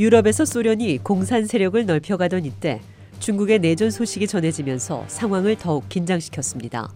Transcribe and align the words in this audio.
유럽에서 0.00 0.46
소련이 0.46 0.96
공산 1.02 1.44
세력을 1.44 1.84
넓혀가던 1.84 2.46
이때 2.46 2.80
중국의 3.18 3.58
내전 3.58 3.90
소식이 3.90 4.26
전해지면서 4.26 5.04
상황을 5.08 5.56
더욱 5.56 5.90
긴장시켰습니다. 5.90 6.90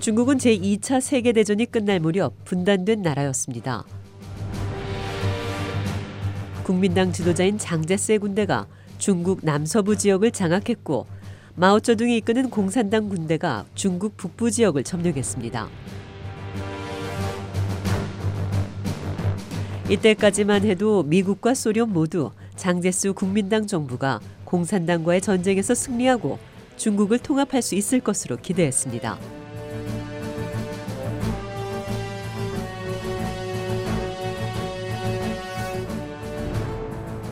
중국은 0.00 0.38
제2차 0.38 1.02
세계대전이 1.02 1.66
끝날 1.66 2.00
무렵 2.00 2.42
분단된 2.46 3.02
나라였습니다. 3.02 3.84
국민당 6.64 7.12
지도자인 7.12 7.58
장제스의 7.58 8.18
군대가 8.20 8.66
중국 8.96 9.40
남서부 9.42 9.98
지역을 9.98 10.30
장악했고 10.30 11.06
마오쩌둥이 11.54 12.16
이끄는 12.16 12.48
공산당 12.48 13.10
군대가 13.10 13.66
중국 13.74 14.16
북부 14.16 14.50
지역을 14.50 14.84
점령했습니다. 14.84 15.68
이때까지만 19.88 20.64
해도 20.64 21.02
미국과 21.02 21.54
소련 21.54 21.90
모두 21.92 22.30
장제수 22.56 23.14
국민당 23.14 23.66
정부가 23.66 24.20
공산당과의 24.44 25.22
전쟁에서 25.22 25.74
승리하고 25.74 26.38
중국을 26.76 27.18
통합할 27.18 27.62
수 27.62 27.74
있을 27.74 28.00
것으로 28.00 28.36
기대했습니다. 28.36 29.18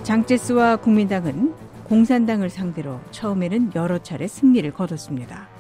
장제스와 0.03 0.77
국민당은 0.77 1.53
공산당을 1.84 2.49
상대로 2.49 3.01
처음에는 3.11 3.73
여러 3.75 3.99
차례 3.99 4.27
승리를 4.27 4.73
거뒀습니다. 4.73 5.56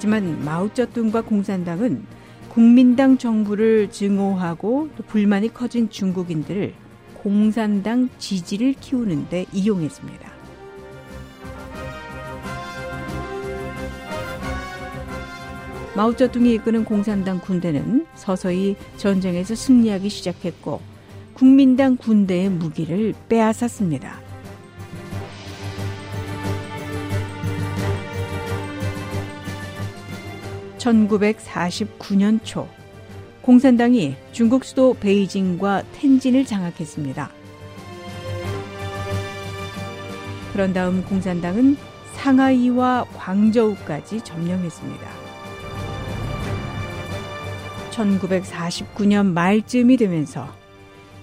하지만 0.00 0.42
마오쩌둥과 0.46 1.20
공산당은 1.20 2.06
국민당 2.48 3.18
정부를 3.18 3.90
증오하고 3.90 4.88
또 4.96 5.02
불만이 5.02 5.52
커진 5.52 5.90
중국인들을 5.90 6.72
공산당 7.12 8.08
지지를 8.18 8.72
키우는 8.80 9.28
데 9.28 9.44
이용했습니다. 9.52 10.30
마오쩌둥이 15.94 16.54
이끄는 16.54 16.86
공산당 16.86 17.38
군대는 17.38 18.06
서서히 18.14 18.76
전쟁에서 18.96 19.54
승리하기 19.54 20.08
시작했고 20.08 20.80
국민당 21.34 21.98
군대의 21.98 22.48
무기를 22.48 23.12
빼앗았습니다. 23.28 24.29
1949년 30.80 32.40
초 32.42 32.66
공산당이 33.42 34.16
중국 34.32 34.64
수도 34.64 34.94
베이징과 34.94 35.84
텐진을 35.92 36.44
장악했습니다. 36.44 37.30
그런 40.52 40.72
다음 40.72 41.04
공산당은 41.04 41.76
상하이와 42.14 43.06
광저우까지 43.16 44.22
점령했습니다. 44.22 45.06
1949년 47.90 49.26
말쯤이 49.26 49.96
되면서 49.96 50.48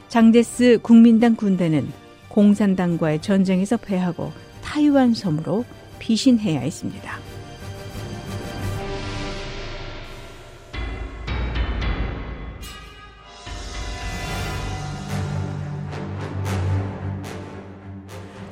장제스 0.08 0.80
국민당 0.82 1.36
군대는 1.36 1.92
공산당과의 2.30 3.22
전쟁에서 3.22 3.78
패하고 3.78 4.32
타이완 4.64 5.14
섬으로 5.14 5.66
피신해야 6.00 6.62
했습니다. 6.62 7.27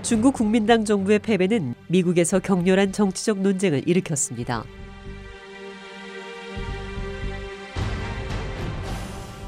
중국 0.06 0.36
국민당 0.36 0.86
정부의 0.86 1.18
패배는 1.18 1.74
미국에서 1.88 2.38
격렬한 2.38 2.92
정치적 2.92 3.40
논쟁을 3.40 3.90
일으켰습니다. 3.90 4.64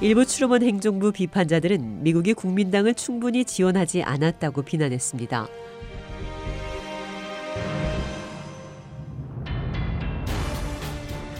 일부 0.02 0.26
트루먼 0.26 0.64
행정부 0.64 1.12
비판자들은 1.12 2.02
미국이 2.02 2.34
국민당을 2.34 2.96
충분히 2.96 3.46
지원하지 3.46 4.02
않았다고 4.02 4.64
비난했습니다. 4.64 5.48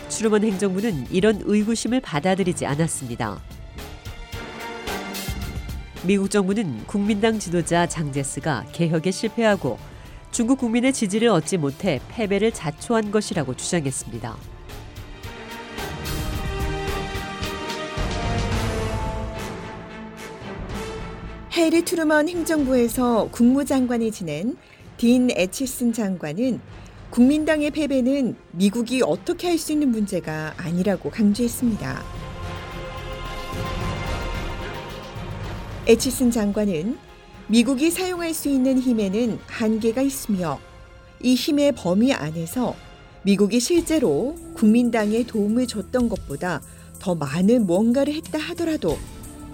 트루먼 0.10 0.44
행정부는 0.44 1.06
이런 1.10 1.42
의구심을 1.44 2.02
받아들이지 2.02 2.68
않았습니다. 2.68 3.47
미국 6.04 6.30
정부는 6.30 6.86
국민당 6.86 7.40
지도자 7.40 7.88
장제스가 7.88 8.66
개혁에 8.72 9.12
실패하고 9.12 9.78
중국 10.32 10.60
국민의 10.60 10.94
지지를 10.94 11.30
얻지 11.30 11.58
못해 11.58 12.00
패배를 12.10 12.52
자초한 12.52 13.12
것이라고 13.12 13.56
주장했습니다. 13.56 14.38
해리 21.54 21.84
트루먼 21.84 22.30
행정부에서 22.30 23.30
국무장관을 23.32 24.12
지낸 24.12 24.56
딘 24.98 25.30
에치슨 25.32 25.92
장관은 25.92 26.60
국민당의 27.10 27.72
패배는 27.72 28.36
미국이 28.52 29.02
어떻게 29.04 29.48
할 29.48 29.58
수 29.58 29.72
있는 29.72 29.90
문제가 29.90 30.54
아니라고 30.58 31.10
강조했습니다. 31.10 32.27
에치슨 35.90 36.32
장관은 36.32 36.98
미국이 37.48 37.92
사용할 37.92 38.34
수 38.34 38.50
있는 38.50 38.78
힘에는 38.78 39.40
한계가 39.48 40.02
있으며 40.02 40.60
이 41.24 41.34
힘의 41.34 41.76
범위 41.78 42.12
안에서 42.12 42.76
미국이 43.24 43.62
실제로 43.62 44.36
국민당에 44.54 45.24
도움을 45.24 45.66
줬던 45.66 46.10
것보다 46.10 46.62
더 47.00 47.16
많은 47.16 47.66
무언가를 47.66 48.14
했다 48.16 48.38
하더라도 48.38 48.98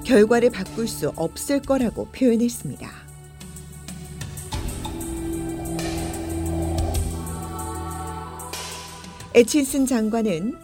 결과를 0.06 0.50
바꿀 0.50 0.88
수 0.88 1.10
없을 1.16 1.62
거라고 1.62 2.08
표현했습니다. 2.08 2.90
에친슨 9.36 9.86
장관은 9.86 10.56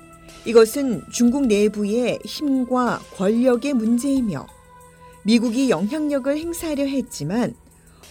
이것은 0.45 1.03
중국 1.11 1.45
내부의 1.45 2.17
힘과 2.25 3.01
권력의 3.17 3.73
문제이며 3.73 4.58
미국이 5.23 5.69
영향력을 5.69 6.37
행사하려 6.37 6.85
했지만 6.85 7.53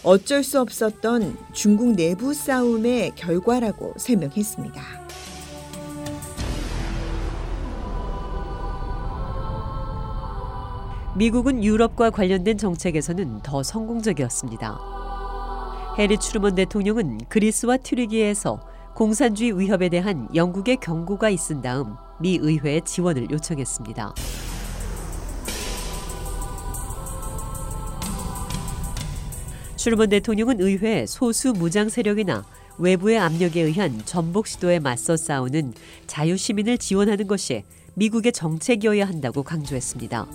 어쩔 0.03 0.43
수 0.43 0.59
없었던 0.61 1.37
중국 1.51 1.95
내부 1.95 2.33
싸움의 2.33 3.13
결과라고 3.15 3.93
설명했습니다. 3.97 4.81
미국은 11.17 11.63
유럽과 11.63 12.11
관련된 12.11 12.57
정책에서는 12.57 13.41
더 13.41 13.61
성공적이었습니다. 13.61 14.79
해리 15.97 16.17
추르먼 16.17 16.55
대통령은 16.55 17.19
그리스와 17.27 17.75
튀르기에서 17.75 18.61
공산주의 18.95 19.57
위협에 19.59 19.89
대한 19.89 20.29
영국의 20.33 20.77
경고가 20.77 21.29
있은 21.29 21.61
다음 21.61 21.95
미 22.21 22.37
의회에 22.39 22.81
지원을 22.81 23.31
요청했습니다. 23.31 24.13
슈르먼 29.79 30.09
대통령은 30.09 30.59
의회 30.59 31.05
소수 31.05 31.53
무장 31.53 31.87
세력이나 31.87 32.43
외부의 32.79 33.17
압력에 33.17 33.61
의한 33.61 34.01
전복 34.03 34.47
시도에 34.47 34.77
맞서 34.77 35.15
싸우는 35.15 35.73
자유 36.05 36.35
시민을 36.35 36.77
지원하는 36.77 37.27
것이 37.27 37.63
미국의 37.93 38.33
정책이어야 38.33 39.07
한다고 39.07 39.41
강조했습니다. 39.41 40.27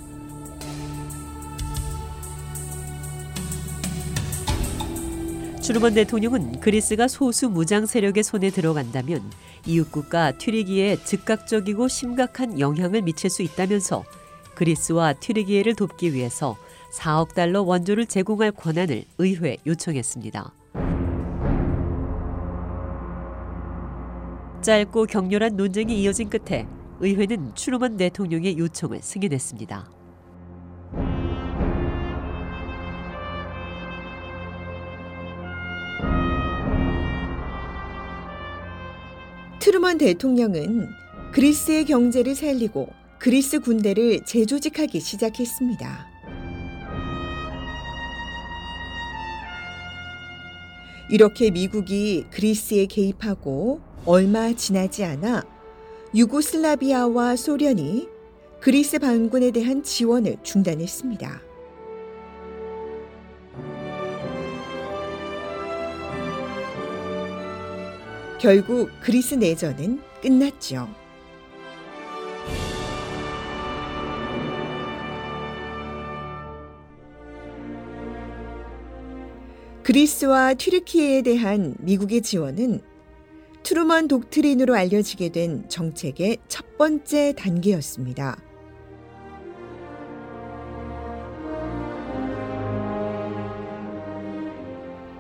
트루먼 5.62 5.93
대통령은 5.93 6.61
그리스가 6.61 7.06
소수 7.06 7.50
무장 7.50 7.85
세력의 7.85 8.25
손에 8.25 8.49
들어간다면 8.49 9.31
이웃국가 9.67 10.38
튀르키예에 10.38 11.04
즉각적이고 11.05 11.88
심각한 11.88 12.58
영향을 12.58 13.02
미칠 13.02 13.29
수 13.29 13.43
있다면서 13.43 14.06
그리스와 14.55 15.12
튀르키예를 15.12 15.75
돕기 15.75 16.14
위해서 16.14 16.56
4억 16.94 17.35
달러 17.35 17.62
원조를 17.62 18.06
제공할 18.06 18.52
권한을 18.52 19.05
의회에 19.19 19.58
요청했습니다. 19.67 20.55
짧고 24.62 25.06
격렬한 25.06 25.56
논쟁이 25.56 26.00
이어진 26.00 26.31
끝에 26.31 26.67
의회는 27.00 27.52
트루먼 27.55 27.96
대통령의 27.96 28.56
요청을 28.56 29.02
승인했습니다. 29.02 29.91
트루먼 39.58 39.99
대통령은 39.99 40.88
그리스의 41.32 41.85
경제를 41.85 42.35
살리고 42.35 42.88
그리스 43.19 43.58
군대를 43.58 44.25
재조직하기 44.25 45.00
시작했습니다. 45.00 46.13
이렇게 51.10 51.50
미국이 51.50 52.24
그리스에 52.30 52.86
개입하고 52.86 53.80
얼마 54.06 54.52
지나지 54.52 55.04
않아 55.04 55.44
유고슬라비아와 56.14 57.36
소련이 57.36 58.08
그리스 58.60 58.98
반군에 58.98 59.50
대한 59.50 59.82
지원을 59.82 60.38
중단했습니다. 60.42 61.42
결국 68.40 68.90
그리스 69.02 69.34
내전은 69.34 70.00
끝났죠. 70.22 71.03
그리스와 79.84 80.54
튀르키예에 80.54 81.20
대한 81.20 81.75
미국의 81.78 82.22
지원은 82.22 82.81
트루먼 83.64 84.08
독트린으로 84.08 84.75
알려지게 84.75 85.28
된 85.28 85.69
정책의 85.69 86.38
첫 86.48 86.78
번째 86.78 87.34
단계였습니다. 87.36 88.38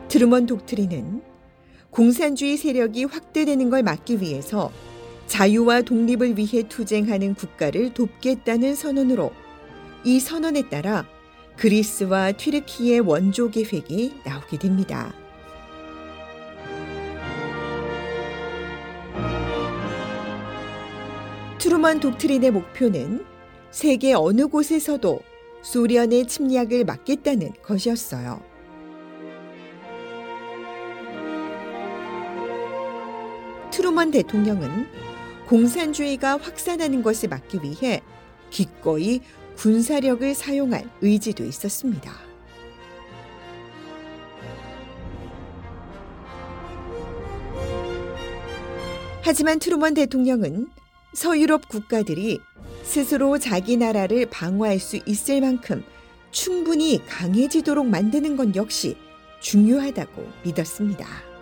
트루먼 0.08 0.46
독트린은 0.46 1.20
공산주의 1.90 2.56
세력이 2.56 3.04
확대되는 3.04 3.68
걸 3.68 3.82
막기 3.82 4.22
위해서 4.22 4.72
자유와 5.26 5.82
독립을 5.82 6.38
위해 6.38 6.62
투쟁하는 6.66 7.34
국가를 7.34 7.92
돕겠다는 7.92 8.74
선언으로 8.74 9.30
이 10.04 10.20
선언에 10.20 10.70
따라 10.70 11.06
그리스와 11.56 12.32
튀르키예 12.32 13.00
원조 13.00 13.50
계획이 13.50 14.20
나오게 14.24 14.58
됩니다. 14.58 15.14
트루먼 21.58 22.00
독트린의 22.00 22.50
목표는 22.50 23.24
세계 23.70 24.12
어느 24.12 24.46
곳에서도 24.46 25.20
소련의 25.62 26.26
침략을 26.26 26.84
막겠다는 26.84 27.52
것이었어요. 27.62 28.42
트루먼 33.70 34.10
대통령은 34.10 34.86
공산주의가 35.48 36.36
확산하는 36.36 37.02
것을 37.02 37.28
막기 37.28 37.60
위해 37.62 38.02
기꺼이 38.50 39.20
군사력을 39.56 40.34
사용할 40.34 40.88
의지도 41.00 41.44
있었습니다. 41.44 42.12
하지만 49.22 49.58
트루먼 49.58 49.94
대통령은 49.94 50.68
서유럽 51.14 51.68
국가들이 51.68 52.40
스스로 52.82 53.38
자기 53.38 53.76
나라를 53.76 54.26
방어할 54.26 54.78
수 54.78 54.98
있을 55.06 55.40
만큼 55.40 55.82
충분히 56.30 57.00
강해지도록 57.06 57.86
만드는 57.86 58.36
건 58.36 58.54
역시 58.54 58.96
중요하다고 59.40 60.28
믿었습니다. 60.44 61.33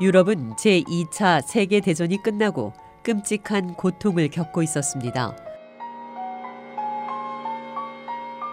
유럽은 0.00 0.54
제2차 0.56 1.42
세계대전이 1.46 2.22
끝나고 2.22 2.72
끔찍한 3.04 3.74
고통을 3.74 4.28
겪고 4.28 4.62
있었습니다. 4.62 5.36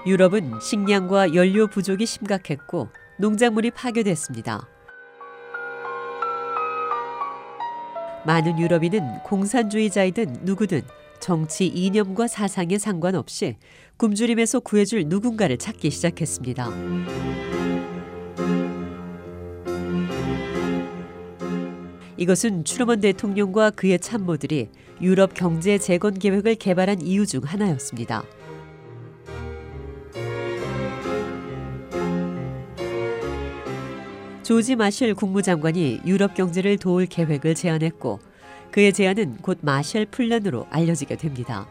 유럽은 0.05 0.59
식량과 0.59 1.33
연료 1.33 1.67
부족이 1.67 2.05
심각했고 2.05 2.89
농작물이 3.17 3.71
파괴됐습니다. 3.71 4.67
많은 8.25 8.59
유럽인은 8.59 9.23
공산주의자이든 9.23 10.41
누구든 10.41 10.81
정치 11.19 11.65
이념과 11.65 12.27
사상에 12.27 12.77
상관없이 12.77 13.57
굶주림에서 13.97 14.59
구해줄 14.59 15.05
누군가를 15.07 15.57
찾기 15.57 15.89
시작했습니다. 15.89 16.69
이것은 22.21 22.63
트루먼 22.65 23.01
대통령과 23.01 23.71
그의 23.71 23.97
참모들이 23.97 24.69
유럽 25.01 25.33
경제 25.33 25.79
재건 25.79 26.13
계획을 26.13 26.53
개발한 26.53 27.01
이유 27.01 27.25
중 27.25 27.41
하나였습니다. 27.43 28.23
조지 34.43 34.75
마셜 34.75 35.15
국무장관이 35.15 36.01
유럽 36.05 36.35
경제를 36.35 36.77
도울 36.77 37.07
계획을 37.07 37.55
제안했고 37.55 38.19
그의 38.69 38.93
제안은 38.93 39.37
곧 39.37 39.57
마셜 39.63 40.05
플랜으로 40.05 40.67
알려지게 40.69 41.15
됩니다. 41.15 41.67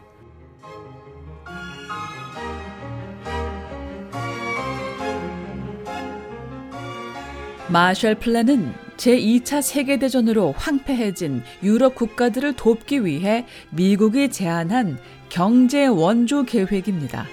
마셜 7.69 8.15
플랜은 8.15 8.80
제2차 9.01 9.63
세계대전으로 9.63 10.51
황폐해진 10.51 11.41
유럽 11.63 11.95
국가들을 11.95 12.53
돕기 12.53 13.03
위해 13.03 13.47
미국이 13.71 14.29
제안한 14.29 14.99
경제 15.27 15.87
원조 15.87 16.43
계획입니다. 16.43 17.25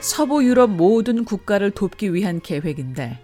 서부 0.00 0.42
유럽 0.42 0.70
모든 0.70 1.24
국가를 1.26 1.72
돕기 1.72 2.14
위한 2.14 2.40
계획인데 2.40 3.18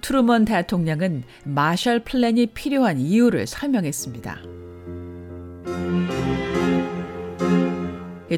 트루먼 0.00 0.44
대통령은 0.44 1.24
마셜 1.42 1.98
플랜이 2.04 2.46
필요한 2.46 2.98
이유를 2.98 3.48
설명했습니다. 3.48 4.38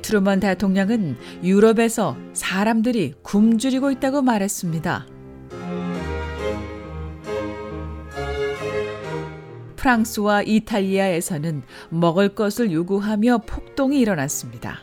트루먼 0.01 0.41
대통령은 0.41 1.17
유럽에서 1.43 2.17
사람들이 2.33 3.15
굶주리고 3.23 3.91
있다고 3.91 4.23
말했습니다. 4.23 5.07
프랑스와 9.77 10.43
이탈리아에서는 10.43 11.63
먹을 11.91 12.35
것을 12.35 12.73
요구하며 12.73 13.43
폭동이 13.47 14.01
일어났습니다. 14.01 14.79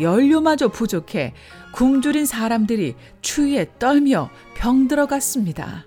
연료마저 0.00 0.68
부족해 0.68 1.34
굶주린 1.72 2.26
사람들이 2.26 2.96
추위에 3.22 3.68
떨며 3.78 4.30
병들어갔습니다. 4.56 5.86